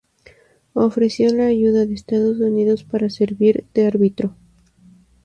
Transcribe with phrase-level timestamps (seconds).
[0.73, 4.33] Ofreció la ayuda de Estados Unidos para servir de árbitro.